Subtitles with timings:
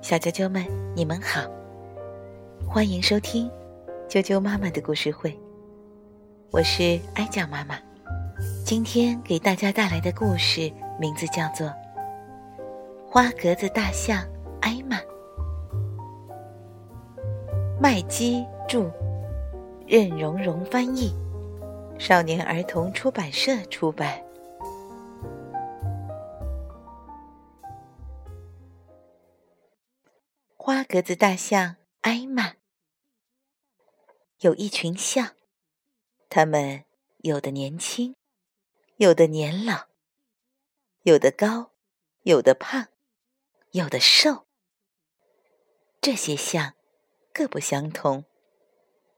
[0.00, 1.42] 小啾啾们，你们好，
[2.66, 3.50] 欢迎收听
[4.08, 5.38] 啾啾妈妈的故事会。
[6.50, 7.78] 我是哀酱妈妈，
[8.64, 11.66] 今天给大家带来的故事名字叫做
[13.06, 14.24] 《花格子大象
[14.60, 14.96] 艾玛》，
[17.80, 18.90] 麦基著，
[19.86, 21.14] 任蓉蓉翻译，
[21.98, 24.27] 少年儿童出版社出版。
[30.70, 32.56] 花格子大象艾玛
[34.40, 35.34] 有一群象，
[36.28, 36.84] 它们
[37.20, 38.14] 有的年轻，
[38.98, 39.86] 有的年老，
[41.04, 41.72] 有的高，
[42.20, 42.88] 有的胖，
[43.70, 44.46] 有的瘦。
[46.02, 46.74] 这些象
[47.32, 48.26] 各不相同，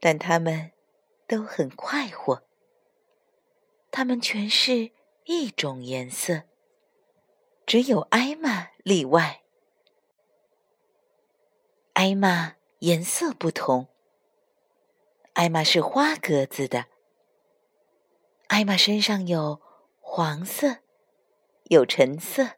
[0.00, 0.72] 但它们
[1.26, 2.42] 都很快活。
[3.90, 4.92] 它们全是
[5.26, 6.44] 一种颜色，
[7.66, 9.43] 只有艾玛例外。
[12.04, 13.88] 艾玛颜色不同。
[15.32, 16.84] 艾玛是花格子的。
[18.48, 19.62] 艾玛身上有
[20.02, 20.80] 黄色，
[21.70, 22.56] 有橙色，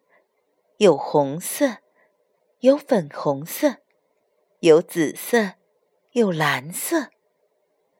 [0.78, 1.76] 有红色，
[2.58, 3.76] 有粉红色，
[4.58, 5.52] 有紫色，
[6.10, 7.10] 有蓝色，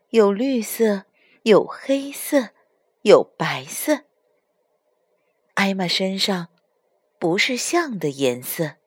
[0.09, 1.05] 有绿色，
[1.45, 2.49] 有黑色，
[3.03, 4.01] 有白色。
[5.55, 6.49] 艾玛身上
[7.21, 8.79] 不是象的颜色。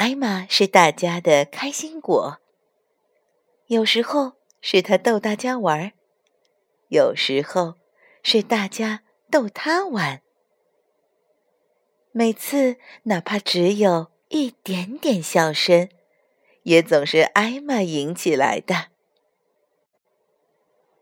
[0.00, 2.40] 艾玛是大家的开心果。
[3.66, 5.92] 有时候是他逗大家玩，
[6.88, 7.74] 有时候
[8.22, 10.22] 是大家逗他玩。
[12.12, 15.90] 每次哪怕只有一点点笑声，
[16.62, 18.86] 也总是艾玛引起来的。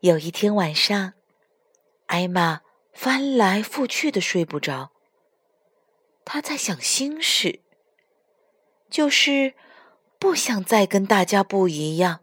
[0.00, 1.12] 有一天晚上，
[2.06, 4.90] 艾玛翻来覆去的睡不着，
[6.24, 7.60] 她在想心事。
[8.90, 9.54] 就是
[10.18, 12.20] 不想再跟大家不一样。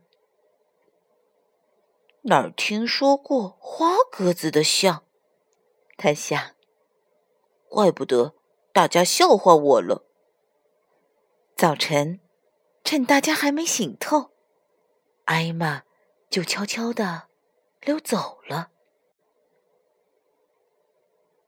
[2.23, 5.03] 哪儿听说过花格子的笑？
[5.95, 6.55] 他想，
[7.69, 8.35] 怪不得
[8.73, 10.05] 大家笑话我了。
[11.55, 12.19] 早晨，
[12.83, 14.31] 趁大家还没醒透，
[15.25, 15.83] 艾玛
[16.29, 17.29] 就悄悄地
[17.81, 18.71] 溜走了。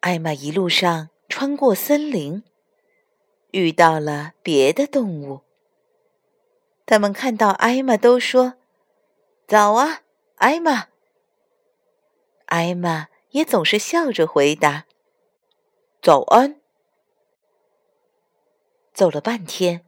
[0.01, 2.43] 艾玛一路上穿过森林。
[3.57, 5.41] 遇到了别的动物，
[6.85, 8.53] 他们看到艾玛都说
[9.47, 10.03] ：“早啊，
[10.35, 10.89] 艾玛。”
[12.45, 14.85] 艾玛也总是笑着回答
[16.03, 16.61] ：“早安。”
[18.93, 19.83] 走了半天，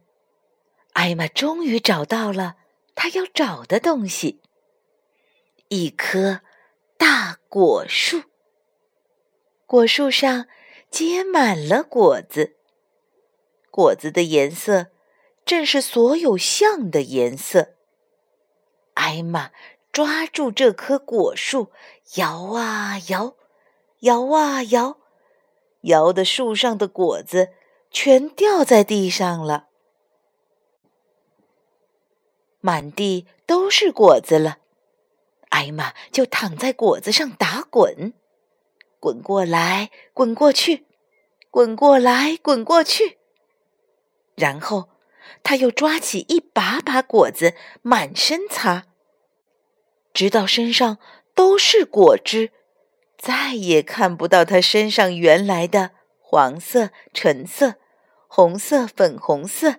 [0.94, 2.56] 艾玛终于找到了
[2.96, 4.40] 她要找的东西——
[5.68, 6.40] 一棵
[6.96, 8.24] 大果树。
[9.64, 10.48] 果树上
[10.90, 12.56] 结满了果子。
[13.70, 14.86] 果子的颜色
[15.44, 17.74] 正是所有象的颜色。
[18.94, 19.50] 艾玛
[19.92, 21.70] 抓住这棵果树，
[22.16, 23.36] 摇啊摇，
[24.00, 24.98] 摇啊摇，
[25.82, 27.50] 摇的树上的果子
[27.90, 29.68] 全掉在地上了，
[32.60, 34.58] 满地都是果子了。
[35.48, 38.12] 艾玛就躺在果子上打滚，
[39.00, 40.86] 滚过来，滚过去，
[41.50, 43.19] 滚过来，滚过去。
[44.40, 44.88] 然后，
[45.42, 48.86] 他又抓起一把把果子，满身擦，
[50.14, 50.96] 直到身上
[51.34, 52.50] 都是果汁，
[53.18, 57.74] 再也看不到他身上原来的黄色、橙色、
[58.26, 59.76] 红色、粉红色、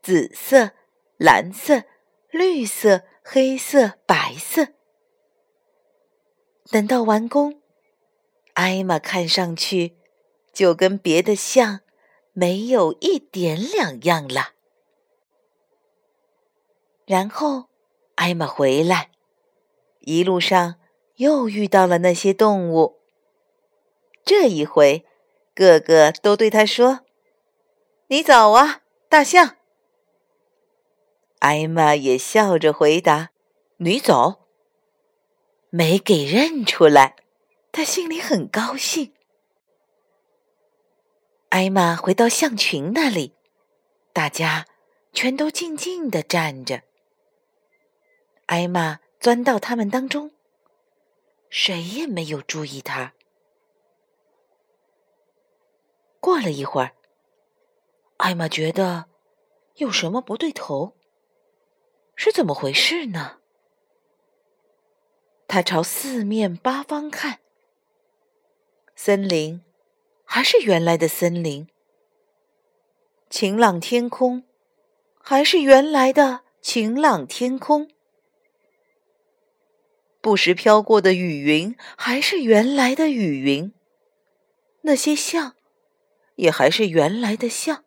[0.00, 0.70] 紫色、
[1.16, 1.82] 蓝色、
[2.30, 4.68] 绿色、黑色、白色。
[6.70, 7.60] 等到完工，
[8.54, 9.96] 艾玛看上去
[10.52, 11.80] 就跟别的像。
[12.38, 14.52] 没有一点两样了。
[17.06, 17.70] 然后，
[18.16, 19.10] 艾玛回来，
[20.00, 20.74] 一路上
[21.14, 22.98] 又遇到了那些动物。
[24.22, 25.06] 这一回，
[25.54, 27.00] 个个都对他说
[28.08, 29.56] ：“你走啊，大象。”
[31.40, 33.30] 艾玛也笑着回答
[33.78, 34.42] ：“你走。”
[35.70, 37.16] 没给认出来，
[37.72, 39.14] 他心里很高兴。
[41.56, 43.34] 艾玛回到象群那里，
[44.12, 44.66] 大家
[45.14, 46.82] 全都静静地站着。
[48.44, 50.32] 艾玛钻到他们当中，
[51.48, 53.14] 谁也没有注意他。
[56.20, 56.92] 过了一会儿，
[58.18, 59.06] 艾玛觉得
[59.76, 60.94] 有什么不对头，
[62.14, 63.38] 是怎么回事呢？
[65.48, 67.40] 他朝四面八方看，
[68.94, 69.62] 森林。
[70.28, 71.66] 还是原来的森林，
[73.30, 74.44] 晴朗天空
[75.18, 77.88] 还是原来的晴朗天空，
[80.20, 83.72] 不时飘过的雨云还是原来的雨云，
[84.82, 85.54] 那些象
[86.34, 87.84] 也还是原来的象。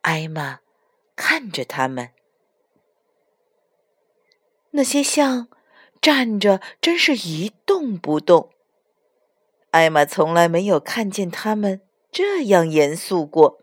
[0.00, 0.60] 艾玛
[1.14, 2.12] 看着他们，
[4.70, 5.48] 那些象
[6.00, 8.55] 站着，真是一动不动。
[9.76, 13.58] 艾玛从来没有看见他们这样严肃过。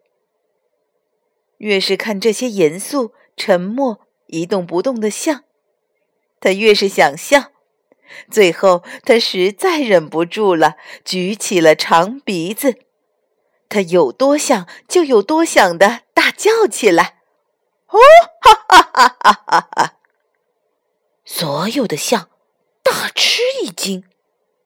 [1.58, 5.44] 越是看这些严肃、沉默、一动不动的像，
[6.40, 7.52] 他越是想笑。
[8.30, 12.76] 最后，他实在忍不住了，举起了长鼻子。
[13.70, 17.22] 他有多想，就有多想的大叫起来
[17.90, 17.98] ：“哦，
[18.40, 19.94] 哈哈哈哈哈哈！”
[21.26, 22.30] 所有的象
[22.84, 24.04] 大吃一惊，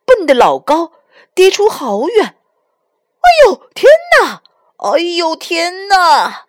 [0.03, 0.91] 蹦得老高，
[1.37, 2.25] 跌出好远。
[2.25, 3.87] 哎呦，天
[4.19, 4.41] 哪！
[4.77, 6.47] 哎呦，天哪！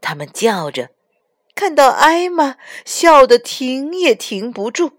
[0.00, 0.90] 他们叫着，
[1.56, 4.92] 看到艾玛，笑得停也停不住。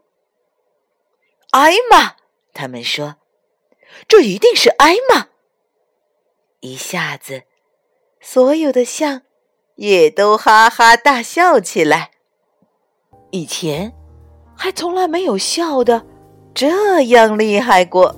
[1.51, 2.17] 艾玛，
[2.53, 3.15] 他们说
[4.09, 5.29] ：“这一定是艾玛。”
[6.59, 7.43] 一下子，
[8.19, 9.21] 所有的象
[9.75, 12.11] 也都哈哈大笑起来。
[13.31, 13.93] 以前
[14.57, 16.05] 还从来没有笑的
[16.53, 18.13] 这样厉害过。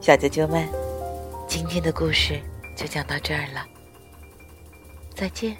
[0.00, 0.66] 小啾啾们，
[1.46, 2.40] 今天的故事
[2.74, 3.66] 就讲到这儿了。
[5.14, 5.54] 再见。